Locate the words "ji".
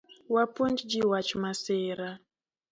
0.89-1.01